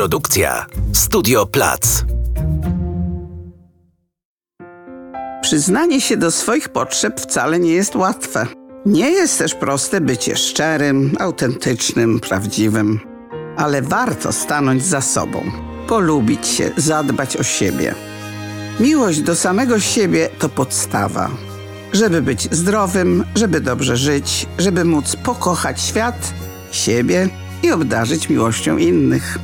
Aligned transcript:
Produkcja 0.00 0.66
Studio 0.92 1.46
Plac. 1.46 2.04
Przyznanie 5.42 6.00
się 6.00 6.16
do 6.16 6.30
swoich 6.30 6.68
potrzeb 6.68 7.20
wcale 7.20 7.58
nie 7.58 7.72
jest 7.72 7.96
łatwe. 7.96 8.46
Nie 8.86 9.10
jest 9.10 9.38
też 9.38 9.54
proste 9.54 10.00
bycie 10.00 10.36
szczerym, 10.36 11.16
autentycznym, 11.18 12.20
prawdziwym. 12.20 13.00
Ale 13.56 13.82
warto 13.82 14.32
stanąć 14.32 14.84
za 14.84 15.00
sobą, 15.00 15.42
polubić 15.88 16.46
się, 16.46 16.70
zadbać 16.76 17.36
o 17.36 17.42
siebie. 17.42 17.94
Miłość 18.80 19.20
do 19.20 19.36
samego 19.36 19.80
siebie 19.80 20.28
to 20.38 20.48
podstawa. 20.48 21.30
Żeby 21.92 22.22
być 22.22 22.48
zdrowym, 22.54 23.24
żeby 23.34 23.60
dobrze 23.60 23.96
żyć, 23.96 24.46
żeby 24.58 24.84
móc 24.84 25.16
pokochać 25.16 25.80
świat, 25.80 26.34
siebie 26.72 27.28
i 27.62 27.70
obdarzyć 27.70 28.28
miłością 28.28 28.76
innych. 28.76 29.38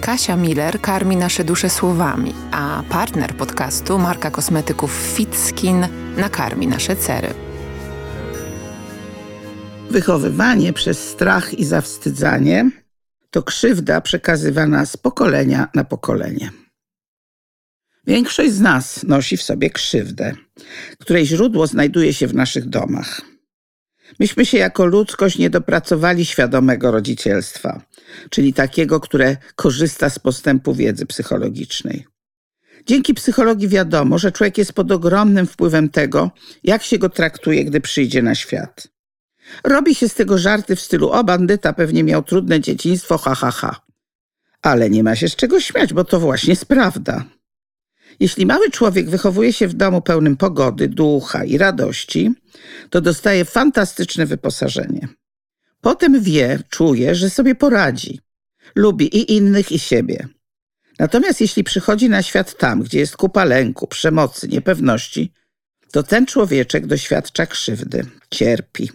Kasia 0.00 0.36
Miller 0.36 0.80
karmi 0.80 1.16
nasze 1.16 1.44
dusze 1.44 1.70
słowami, 1.70 2.34
a 2.50 2.82
partner 2.88 3.36
podcastu, 3.36 3.98
marka 3.98 4.30
kosmetyków 4.30 5.12
FitSkin, 5.16 5.86
nakarmi 6.16 6.66
nasze 6.66 6.96
cery. 6.96 7.34
Wychowywanie 9.90 10.72
przez 10.72 11.08
strach 11.08 11.54
i 11.54 11.64
zawstydzanie 11.64 12.70
to 13.30 13.42
krzywda 13.42 14.00
przekazywana 14.00 14.86
z 14.86 14.96
pokolenia 14.96 15.68
na 15.74 15.84
pokolenie. 15.84 16.50
Większość 18.06 18.52
z 18.52 18.60
nas 18.60 19.02
nosi 19.02 19.36
w 19.36 19.42
sobie 19.42 19.70
krzywdę, 19.70 20.34
której 20.98 21.26
źródło 21.26 21.66
znajduje 21.66 22.12
się 22.12 22.26
w 22.26 22.34
naszych 22.34 22.68
domach. 22.68 23.35
Myśmy 24.20 24.46
się 24.46 24.58
jako 24.58 24.86
ludzkość 24.86 25.38
nie 25.38 25.50
dopracowali 25.50 26.24
świadomego 26.24 26.90
rodzicielstwa, 26.90 27.82
czyli 28.30 28.52
takiego, 28.52 29.00
które 29.00 29.36
korzysta 29.56 30.10
z 30.10 30.18
postępu 30.18 30.74
wiedzy 30.74 31.06
psychologicznej. 31.06 32.06
Dzięki 32.86 33.14
psychologii 33.14 33.68
wiadomo, 33.68 34.18
że 34.18 34.32
człowiek 34.32 34.58
jest 34.58 34.72
pod 34.72 34.92
ogromnym 34.92 35.46
wpływem 35.46 35.88
tego, 35.88 36.30
jak 36.64 36.82
się 36.82 36.98
go 36.98 37.08
traktuje, 37.08 37.64
gdy 37.64 37.80
przyjdzie 37.80 38.22
na 38.22 38.34
świat. 38.34 38.88
Robi 39.64 39.94
się 39.94 40.08
z 40.08 40.14
tego 40.14 40.38
żarty 40.38 40.76
w 40.76 40.80
stylu 40.80 41.10
o 41.10 41.24
bandyta 41.24 41.72
pewnie 41.72 42.04
miał 42.04 42.22
trudne 42.22 42.60
dzieciństwo, 42.60 43.18
ha 43.18 43.34
ha 43.34 43.50
ha. 43.50 43.80
Ale 44.62 44.90
nie 44.90 45.02
ma 45.02 45.16
się 45.16 45.28
z 45.28 45.36
czego 45.36 45.60
śmiać, 45.60 45.92
bo 45.92 46.04
to 46.04 46.20
właśnie 46.20 46.50
jest 46.50 46.66
prawda. 46.66 47.24
Jeśli 48.20 48.46
mały 48.46 48.70
człowiek 48.70 49.10
wychowuje 49.10 49.52
się 49.52 49.68
w 49.68 49.74
domu 49.74 50.02
pełnym 50.02 50.36
pogody, 50.36 50.88
ducha 50.88 51.44
i 51.44 51.58
radości, 51.58 52.34
to 52.90 53.00
dostaje 53.00 53.44
fantastyczne 53.44 54.26
wyposażenie. 54.26 55.08
Potem 55.80 56.22
wie, 56.22 56.58
czuje, 56.70 57.14
że 57.14 57.30
sobie 57.30 57.54
poradzi. 57.54 58.20
Lubi 58.74 59.16
i 59.16 59.32
innych, 59.32 59.72
i 59.72 59.78
siebie. 59.78 60.28
Natomiast 60.98 61.40
jeśli 61.40 61.64
przychodzi 61.64 62.08
na 62.08 62.22
świat 62.22 62.58
tam, 62.58 62.82
gdzie 62.82 62.98
jest 62.98 63.16
kupa 63.16 63.44
lęku, 63.44 63.86
przemocy, 63.86 64.48
niepewności, 64.48 65.32
to 65.92 66.02
ten 66.02 66.26
człowieczek 66.26 66.86
doświadcza 66.86 67.46
krzywdy, 67.46 68.06
cierpi. 68.30 68.90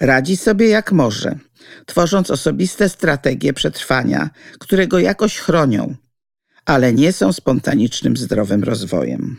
Radzi 0.00 0.36
sobie 0.36 0.68
jak 0.68 0.92
może, 0.92 1.38
tworząc 1.86 2.30
osobiste 2.30 2.88
strategie 2.88 3.52
przetrwania, 3.52 4.30
które 4.58 4.86
go 4.86 4.98
jakoś 4.98 5.38
chronią, 5.38 5.94
ale 6.64 6.92
nie 6.92 7.12
są 7.12 7.32
spontanicznym, 7.32 8.16
zdrowym 8.16 8.64
rozwojem. 8.64 9.36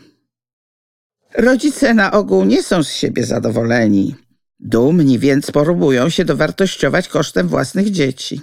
Rodzice 1.34 1.94
na 1.94 2.12
ogół 2.12 2.44
nie 2.44 2.62
są 2.62 2.82
z 2.82 2.90
siebie 2.90 3.24
zadowoleni, 3.24 4.14
dumni, 4.60 5.18
więc 5.18 5.50
próbują 5.50 6.08
się 6.08 6.24
dowartościować 6.24 7.08
kosztem 7.08 7.48
własnych 7.48 7.90
dzieci. 7.90 8.40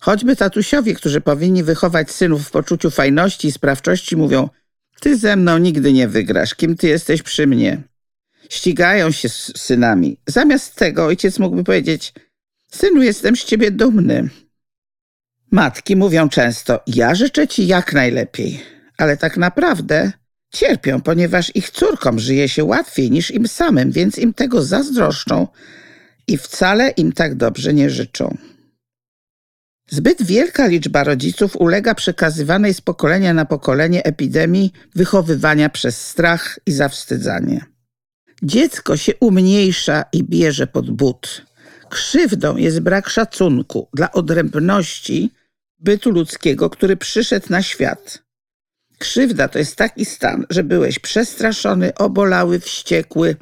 Choćby 0.00 0.36
tatusiowie, 0.36 0.94
którzy 0.94 1.20
powinni 1.20 1.62
wychować 1.62 2.10
synów 2.10 2.46
w 2.46 2.50
poczuciu 2.50 2.90
fajności 2.90 3.48
i 3.48 3.52
sprawczości, 3.52 4.16
mówią: 4.16 4.48
Ty 5.00 5.16
ze 5.16 5.36
mną 5.36 5.58
nigdy 5.58 5.92
nie 5.92 6.08
wygrasz, 6.08 6.54
kim 6.54 6.76
ty 6.76 6.88
jesteś 6.88 7.22
przy 7.22 7.46
mnie. 7.46 7.82
Ścigają 8.48 9.10
się 9.10 9.28
z 9.28 9.52
synami. 9.56 10.16
Zamiast 10.26 10.74
tego 10.74 11.06
ojciec 11.06 11.38
mógłby 11.38 11.64
powiedzieć: 11.64 12.12
Synu, 12.70 13.02
jestem 13.02 13.36
z 13.36 13.44
ciebie 13.44 13.70
dumny. 13.70 14.28
Matki 15.50 15.96
mówią 15.96 16.28
często: 16.28 16.80
Ja 16.86 17.14
życzę 17.14 17.48
ci 17.48 17.66
jak 17.66 17.92
najlepiej, 17.92 18.60
ale 18.98 19.16
tak 19.16 19.36
naprawdę 19.36 20.12
cierpią, 20.52 21.00
ponieważ 21.00 21.56
ich 21.56 21.70
córkom 21.70 22.18
żyje 22.18 22.48
się 22.48 22.64
łatwiej 22.64 23.10
niż 23.10 23.30
im 23.30 23.48
samym, 23.48 23.90
więc 23.90 24.18
im 24.18 24.34
tego 24.34 24.62
zazdroszczą 24.62 25.46
i 26.26 26.38
wcale 26.38 26.90
im 26.90 27.12
tak 27.12 27.34
dobrze 27.34 27.74
nie 27.74 27.90
życzą. 27.90 28.36
Zbyt 29.90 30.22
wielka 30.22 30.66
liczba 30.66 31.04
rodziców 31.04 31.56
ulega 31.56 31.94
przekazywanej 31.94 32.74
z 32.74 32.80
pokolenia 32.80 33.34
na 33.34 33.44
pokolenie 33.44 34.04
epidemii 34.04 34.72
wychowywania 34.94 35.68
przez 35.68 36.06
strach 36.06 36.58
i 36.66 36.72
zawstydzanie. 36.72 37.64
Dziecko 38.42 38.96
się 38.96 39.12
umniejsza 39.20 40.04
i 40.12 40.24
bierze 40.24 40.66
pod 40.66 40.90
but. 40.90 41.42
Krzywdą 41.88 42.56
jest 42.56 42.80
brak 42.80 43.08
szacunku 43.08 43.88
dla 43.94 44.12
odrębności 44.12 45.30
bytu 45.80 46.10
ludzkiego, 46.10 46.70
który 46.70 46.96
przyszedł 46.96 47.46
na 47.50 47.62
świat. 47.62 48.22
Krzywda 48.98 49.48
to 49.48 49.58
jest 49.58 49.76
taki 49.76 50.04
stan, 50.04 50.46
że 50.50 50.64
byłeś 50.64 50.98
przestraszony, 50.98 51.94
obolały, 51.94 52.60
wściekły, 52.60 53.36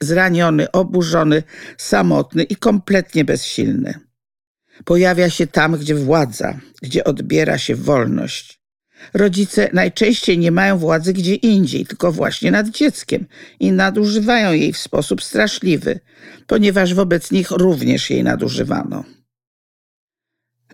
zraniony, 0.00 0.70
oburzony, 0.70 1.42
samotny 1.78 2.42
i 2.42 2.56
kompletnie 2.56 3.24
bezsilny. 3.24 3.94
Pojawia 4.84 5.30
się 5.30 5.46
tam, 5.46 5.76
gdzie 5.76 5.94
władza, 5.94 6.60
gdzie 6.82 7.04
odbiera 7.04 7.58
się 7.58 7.74
wolność. 7.74 8.60
Rodzice 9.14 9.70
najczęściej 9.72 10.38
nie 10.38 10.52
mają 10.52 10.78
władzy 10.78 11.12
gdzie 11.12 11.34
indziej, 11.34 11.86
tylko 11.86 12.12
właśnie 12.12 12.50
nad 12.50 12.68
dzieckiem 12.68 13.26
i 13.60 13.72
nadużywają 13.72 14.52
jej 14.52 14.72
w 14.72 14.78
sposób 14.78 15.22
straszliwy, 15.22 16.00
ponieważ 16.46 16.94
wobec 16.94 17.30
nich 17.30 17.50
również 17.50 18.10
jej 18.10 18.24
nadużywano. 18.24 19.04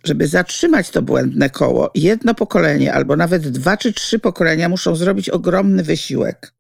Żeby 0.04 0.26
zatrzymać 0.26 0.90
to 0.90 1.02
błędne 1.02 1.50
koło, 1.50 1.90
jedno 1.94 2.34
pokolenie 2.34 2.94
albo 2.94 3.16
nawet 3.16 3.48
dwa 3.48 3.76
czy 3.76 3.92
trzy 3.92 4.18
pokolenia 4.18 4.68
muszą 4.68 4.96
zrobić 4.96 5.28
ogromny 5.28 5.82
wysiłek. 5.82 6.52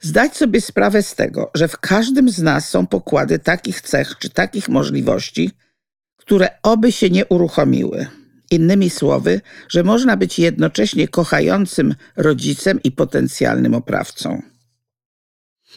Zdać 0.00 0.36
sobie 0.36 0.60
sprawę 0.60 1.02
z 1.02 1.14
tego, 1.14 1.50
że 1.54 1.68
w 1.68 1.78
każdym 1.78 2.30
z 2.30 2.38
nas 2.38 2.68
są 2.68 2.86
pokłady 2.86 3.38
takich 3.38 3.80
cech 3.80 4.18
czy 4.18 4.30
takich 4.30 4.68
możliwości, 4.68 5.50
które 6.16 6.48
oby 6.62 6.92
się 6.92 7.10
nie 7.10 7.26
uruchomiły. 7.26 8.06
Innymi 8.50 8.90
słowy, 8.90 9.40
że 9.68 9.82
można 9.82 10.16
być 10.16 10.38
jednocześnie 10.38 11.08
kochającym 11.08 11.94
rodzicem 12.16 12.82
i 12.82 12.92
potencjalnym 12.92 13.74
oprawcą. 13.74 14.42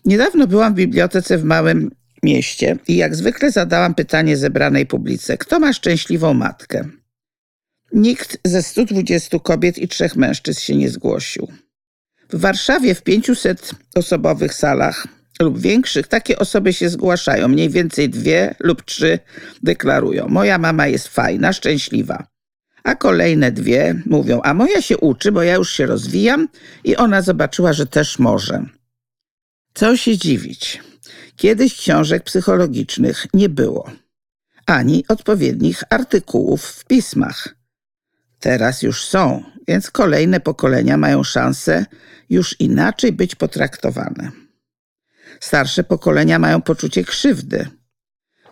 Niedawno 0.05 0.47
byłam 0.47 0.73
w 0.73 0.77
bibliotece 0.77 1.37
w 1.37 1.43
małym 1.43 1.91
mieście 2.23 2.77
i 2.87 2.95
jak 2.95 3.15
zwykle 3.15 3.51
zadałam 3.51 3.95
pytanie 3.95 4.37
zebranej 4.37 4.85
publice: 4.85 5.37
kto 5.37 5.59
ma 5.59 5.73
szczęśliwą 5.73 6.33
matkę? 6.33 6.89
Nikt 7.93 8.37
ze 8.45 8.63
120 8.63 9.39
kobiet 9.39 9.77
i 9.77 9.87
trzech 9.87 10.15
mężczyzn 10.15 10.59
się 10.59 10.75
nie 10.75 10.89
zgłosił. 10.89 11.47
W 12.29 12.39
Warszawie 12.39 12.95
w 12.95 13.03
500-osobowych 13.03 14.53
salach 14.53 15.07
lub 15.41 15.59
większych 15.59 16.07
takie 16.07 16.39
osoby 16.39 16.73
się 16.73 16.89
zgłaszają. 16.89 17.47
Mniej 17.47 17.69
więcej 17.69 18.09
dwie 18.09 18.55
lub 18.59 18.83
trzy 18.83 19.19
deklarują: 19.63 20.27
Moja 20.27 20.57
mama 20.57 20.87
jest 20.87 21.07
fajna, 21.07 21.53
szczęśliwa. 21.53 22.27
A 22.83 22.95
kolejne 22.95 23.51
dwie 23.51 24.01
mówią: 24.05 24.41
A 24.43 24.53
moja 24.53 24.81
się 24.81 24.97
uczy, 24.97 25.31
bo 25.31 25.43
ja 25.43 25.55
już 25.55 25.73
się 25.73 25.85
rozwijam 25.85 26.47
i 26.83 26.95
ona 26.95 27.21
zobaczyła, 27.21 27.73
że 27.73 27.85
też 27.85 28.19
może. 28.19 28.65
Co 29.73 29.97
się 29.97 30.17
dziwić? 30.17 30.81
Kiedyś 31.35 31.77
książek 31.77 32.23
psychologicznych 32.23 33.27
nie 33.33 33.49
było, 33.49 33.91
ani 34.65 35.05
odpowiednich 35.07 35.83
artykułów 35.89 36.63
w 36.65 36.85
pismach. 36.85 37.62
Teraz 38.43 38.81
już 38.81 39.05
są, 39.05 39.43
więc 39.67 39.91
kolejne 39.91 40.39
pokolenia 40.39 40.97
mają 40.97 41.23
szansę 41.23 41.85
już 42.29 42.59
inaczej 42.59 43.11
być 43.11 43.35
potraktowane. 43.35 44.31
Starsze 45.39 45.83
pokolenia 45.83 46.39
mają 46.39 46.61
poczucie 46.61 47.03
krzywdy. 47.03 47.67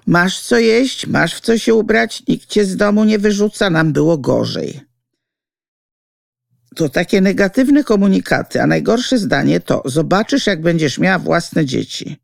Masz 0.07 0.41
co 0.41 0.59
jeść, 0.59 1.07
masz 1.07 1.35
w 1.35 1.39
co 1.39 1.57
się 1.57 1.73
ubrać, 1.73 2.23
nikt 2.27 2.49
cię 2.49 2.65
z 2.65 2.75
domu 2.75 3.03
nie 3.03 3.19
wyrzuca, 3.19 3.69
nam 3.69 3.93
było 3.93 4.17
gorzej. 4.17 4.81
To 6.75 6.89
takie 6.89 7.21
negatywne 7.21 7.83
komunikaty, 7.83 8.61
a 8.61 8.67
najgorsze 8.67 9.17
zdanie 9.17 9.59
to 9.59 9.81
zobaczysz, 9.85 10.47
jak 10.47 10.61
będziesz 10.61 10.97
miała 10.99 11.19
własne 11.19 11.65
dzieci. 11.65 12.17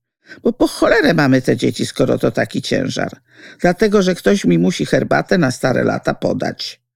Bo 0.44 0.54
po 0.54 0.68
cholerę 0.68 1.14
mamy 1.14 1.42
te 1.42 1.58
dzieci, 1.58 1.86
skoro 1.86 2.18
to 2.18 2.32
taki 2.32 2.62
ciężar. 2.62 3.22
Dlatego, 3.62 4.02
że 4.02 4.16
ktoś 4.16 4.46
mi 4.46 4.58
musi 4.60 4.86
herbatę 4.86 5.38
na 5.38 5.52
stare 5.52 5.84
lata 5.84 6.14
podać. 6.14 6.87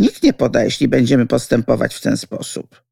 Nikt 0.00 0.22
nie 0.22 0.32
poda, 0.32 0.64
jeśli 0.64 0.88
będziemy 0.88 1.26
postępować 1.26 1.94
w 1.94 2.00
ten 2.00 2.16
sposób. 2.16 2.82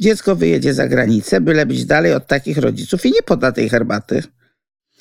Dziecko 0.00 0.36
wyjedzie 0.36 0.74
za 0.74 0.88
granicę, 0.88 1.40
byle 1.40 1.66
być 1.66 1.84
dalej 1.84 2.14
od 2.14 2.26
takich 2.26 2.58
rodziców 2.58 3.06
i 3.06 3.10
nie 3.10 3.22
poda 3.22 3.52
tej 3.52 3.68
herbaty. 3.68 4.22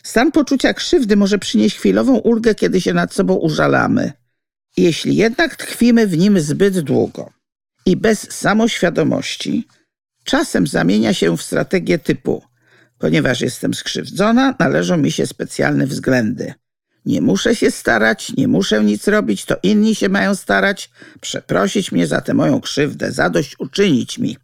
Stan 0.03 0.31
poczucia 0.31 0.73
krzywdy 0.73 1.15
może 1.15 1.39
przynieść 1.39 1.77
chwilową 1.77 2.17
ulgę, 2.17 2.55
kiedy 2.55 2.81
się 2.81 2.93
nad 2.93 3.13
sobą 3.13 3.35
użalamy. 3.35 4.11
Jeśli 4.77 5.15
jednak 5.15 5.55
tkwimy 5.55 6.07
w 6.07 6.17
nim 6.17 6.39
zbyt 6.39 6.79
długo 6.79 7.29
i 7.85 7.97
bez 7.97 8.31
samoświadomości, 8.31 9.67
czasem 10.23 10.67
zamienia 10.67 11.13
się 11.13 11.37
w 11.37 11.41
strategię 11.41 11.99
typu: 11.99 12.43
ponieważ 12.97 13.41
jestem 13.41 13.73
skrzywdzona, 13.73 14.55
należą 14.59 14.97
mi 14.97 15.11
się 15.11 15.27
specjalne 15.27 15.87
względy. 15.87 16.53
Nie 17.05 17.21
muszę 17.21 17.55
się 17.55 17.71
starać, 17.71 18.33
nie 18.37 18.47
muszę 18.47 18.83
nic 18.83 19.07
robić, 19.07 19.45
to 19.45 19.55
inni 19.63 19.95
się 19.95 20.09
mają 20.09 20.35
starać, 20.35 20.89
przeprosić 21.21 21.91
mnie 21.91 22.07
za 22.07 22.21
tę 22.21 22.33
moją 22.33 22.61
krzywdę, 22.61 23.11
zadość 23.11 23.55
uczynić 23.59 24.19
mi. 24.19 24.37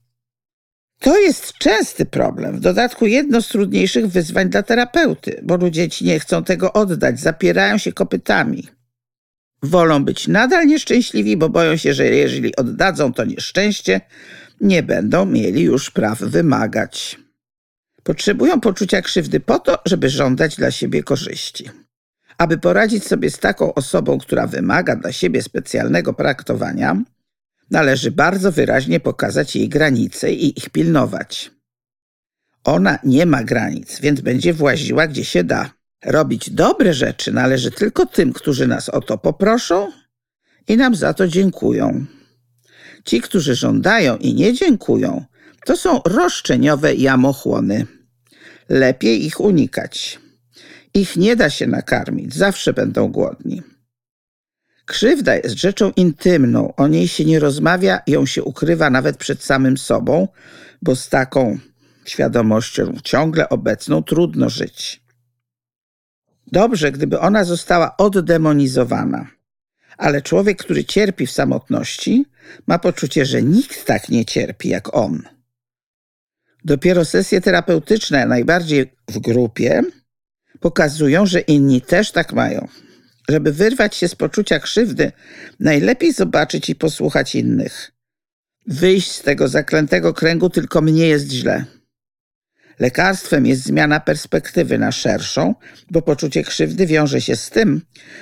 To 0.99 1.17
jest 1.17 1.53
częsty 1.53 2.05
problem, 2.05 2.57
w 2.57 2.59
dodatku 2.59 3.05
jedno 3.05 3.41
z 3.41 3.47
trudniejszych 3.47 4.07
wyzwań 4.07 4.49
dla 4.49 4.63
terapeuty, 4.63 5.39
bo 5.43 5.57
ludzie 5.57 5.89
ci 5.89 6.05
nie 6.05 6.19
chcą 6.19 6.43
tego 6.43 6.73
oddać, 6.73 7.19
zapierają 7.19 7.77
się 7.77 7.93
kopytami. 7.93 8.67
Wolą 9.63 10.05
być 10.05 10.27
nadal 10.27 10.67
nieszczęśliwi, 10.67 11.37
bo 11.37 11.49
boją 11.49 11.77
się, 11.77 11.93
że 11.93 12.05
jeżeli 12.05 12.55
oddadzą 12.55 13.13
to 13.13 13.25
nieszczęście, 13.25 14.01
nie 14.61 14.83
będą 14.83 15.25
mieli 15.25 15.61
już 15.61 15.91
praw 15.91 16.19
wymagać. 16.19 17.19
Potrzebują 18.03 18.61
poczucia 18.61 19.01
krzywdy 19.01 19.39
po 19.39 19.59
to, 19.59 19.79
żeby 19.85 20.09
żądać 20.09 20.55
dla 20.55 20.71
siebie 20.71 21.03
korzyści. 21.03 21.69
Aby 22.37 22.57
poradzić 22.57 23.07
sobie 23.07 23.29
z 23.29 23.39
taką 23.39 23.73
osobą, 23.73 24.17
która 24.17 24.47
wymaga 24.47 24.95
dla 24.95 25.11
siebie 25.11 25.41
specjalnego 25.41 26.13
traktowania, 26.13 27.03
należy 27.71 28.11
bardzo 28.11 28.51
wyraźnie 28.51 28.99
pokazać 28.99 29.55
jej 29.55 29.69
granice 29.69 30.33
i 30.33 30.59
ich 30.59 30.69
pilnować. 30.69 31.51
Ona 32.63 32.99
nie 33.03 33.25
ma 33.25 33.43
granic, 33.43 33.99
więc 33.99 34.21
będzie 34.21 34.53
właziła 34.53 35.07
gdzie 35.07 35.25
się 35.25 35.43
da. 35.43 35.71
Robić 36.05 36.49
dobre 36.49 36.93
rzeczy 36.93 37.33
należy 37.33 37.71
tylko 37.71 38.05
tym, 38.05 38.33
którzy 38.33 38.67
nas 38.67 38.89
o 38.89 39.01
to 39.01 39.17
poproszą 39.17 39.91
i 40.67 40.77
nam 40.77 40.95
za 40.95 41.13
to 41.13 41.27
dziękują. 41.27 42.05
Ci, 43.05 43.21
którzy 43.21 43.55
żądają 43.55 44.17
i 44.17 44.33
nie 44.33 44.53
dziękują, 44.53 45.25
to 45.65 45.77
są 45.77 46.01
roszczeniowe 46.05 46.95
jamochłony. 46.95 47.85
Lepiej 48.69 49.25
ich 49.25 49.39
unikać. 49.39 50.19
Ich 50.97 51.15
nie 51.15 51.35
da 51.35 51.49
się 51.49 51.67
nakarmić, 51.67 52.35
zawsze 52.35 52.73
będą 52.73 53.07
głodni. 53.07 53.61
Krzywda 54.85 55.35
jest 55.35 55.55
rzeczą 55.55 55.91
intymną, 55.95 56.75
o 56.75 56.87
niej 56.87 57.07
się 57.07 57.25
nie 57.25 57.39
rozmawia, 57.39 57.99
ją 58.07 58.25
się 58.25 58.43
ukrywa 58.43 58.89
nawet 58.89 59.17
przed 59.17 59.43
samym 59.43 59.77
sobą, 59.77 60.27
bo 60.81 60.95
z 60.95 61.09
taką 61.09 61.57
świadomością 62.05 62.93
ciągle 63.03 63.49
obecną 63.49 64.03
trudno 64.03 64.49
żyć. 64.49 65.01
Dobrze, 66.51 66.91
gdyby 66.91 67.19
ona 67.19 67.43
została 67.43 67.97
oddemonizowana. 67.97 69.27
Ale 69.97 70.21
człowiek, 70.21 70.57
który 70.57 70.85
cierpi 70.85 71.27
w 71.27 71.31
samotności, 71.31 72.25
ma 72.67 72.79
poczucie, 72.79 73.25
że 73.25 73.43
nikt 73.43 73.85
tak 73.85 74.09
nie 74.09 74.25
cierpi 74.25 74.69
jak 74.69 74.95
on. 74.95 75.21
Dopiero 76.65 77.05
sesje 77.05 77.41
terapeutyczne, 77.41 78.25
najbardziej 78.25 78.93
w 79.07 79.19
grupie, 79.19 79.83
pokazują, 80.59 81.25
że 81.25 81.39
inni 81.39 81.81
też 81.81 82.11
tak 82.11 82.33
mają. 82.33 82.67
Żeby 83.29 83.53
wyrwać 83.53 83.95
się 83.95 84.07
z 84.07 84.15
poczucia 84.15 84.59
krzywdy, 84.59 85.11
najlepiej 85.59 86.13
zobaczyć 86.13 86.69
i 86.69 86.75
posłuchać 86.75 87.35
innych. 87.35 87.91
Wyjść 88.67 89.11
z 89.11 89.21
tego 89.21 89.47
zaklętego 89.47 90.13
kręgu 90.13 90.49
tylko 90.49 90.81
mnie 90.81 91.07
jest 91.07 91.31
źle. 91.31 91.65
Lekarstwem 92.79 93.45
jest 93.45 93.63
zmiana 93.63 93.99
perspektywy 93.99 94.77
na 94.77 94.91
szerszą, 94.91 95.55
bo 95.91 96.01
poczucie 96.01 96.43
krzywdy 96.43 96.85
wiąże 96.85 97.21
się 97.21 97.35
z 97.35 97.49
tym, 97.49 97.81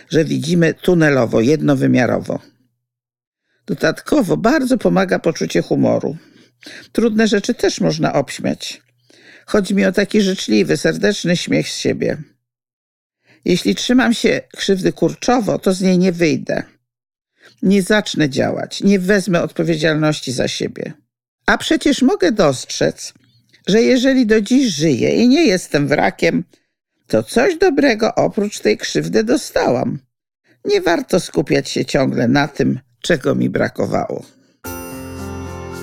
że 0.09 0.25
widzimy 0.25 0.73
tunelowo, 0.73 1.41
jednowymiarowo. 1.41 2.39
Dodatkowo 3.65 4.37
bardzo 4.37 4.77
pomaga 4.77 5.19
poczucie 5.19 5.61
humoru. 5.61 6.17
Trudne 6.91 7.27
rzeczy 7.27 7.53
też 7.53 7.81
można 7.81 8.13
obśmiać. 8.13 8.84
Chodzi 9.45 9.75
mi 9.75 9.85
o 9.85 9.91
taki 9.91 10.21
życzliwy, 10.21 10.77
serdeczny 10.77 11.37
śmiech 11.37 11.69
z 11.69 11.77
siebie. 11.77 12.17
Jeśli 13.45 13.75
trzymam 13.75 14.13
się 14.13 14.41
krzywdy 14.55 14.93
kurczowo, 14.93 15.59
to 15.59 15.73
z 15.73 15.81
niej 15.81 15.97
nie 15.97 16.11
wyjdę. 16.11 16.63
Nie 17.61 17.81
zacznę 17.81 18.29
działać, 18.29 18.83
nie 18.83 18.99
wezmę 18.99 19.41
odpowiedzialności 19.41 20.31
za 20.31 20.47
siebie. 20.47 20.93
A 21.45 21.57
przecież 21.57 22.01
mogę 22.01 22.31
dostrzec, 22.31 23.13
że 23.67 23.81
jeżeli 23.81 24.25
do 24.25 24.41
dziś 24.41 24.73
żyję 24.73 25.15
i 25.15 25.27
nie 25.27 25.45
jestem 25.45 25.87
wrakiem, 25.87 26.43
to 27.07 27.23
coś 27.23 27.57
dobrego 27.57 28.15
oprócz 28.15 28.59
tej 28.59 28.77
krzywdy 28.77 29.23
dostałam. 29.23 29.99
Nie 30.65 30.81
warto 30.81 31.19
skupiać 31.19 31.69
się 31.69 31.85
ciągle 31.85 32.27
na 32.27 32.47
tym, 32.47 32.79
czego 33.01 33.35
mi 33.35 33.49
brakowało. 33.49 34.25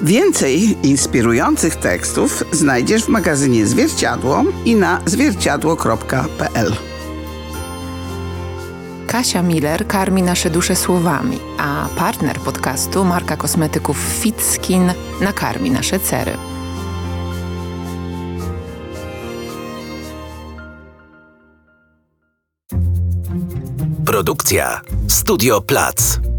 Więcej 0.02 0.76
inspirujących 0.82 1.76
tekstów 1.76 2.44
znajdziesz 2.52 3.04
w 3.04 3.08
magazynie 3.08 3.66
Zwierciadło 3.66 4.44
i 4.64 4.75
na 4.75 5.00
zwierciadło.pl. 5.06 6.72
Kasia 9.06 9.43
Miller 9.43 9.87
karmi 9.87 10.22
nasze 10.22 10.50
dusze 10.50 10.76
słowami, 10.76 11.38
a 11.58 11.88
partner 11.96 12.38
podcastu 12.38 13.04
marka 13.04 13.37
kosmetyków 13.37 13.96
Fitskin 14.20 14.93
nakarmi 15.20 15.70
nasze 15.70 16.00
cery. 16.00 16.32
Produkcja 24.04 24.81
Studio 25.08 25.60
Plac. 25.60 26.31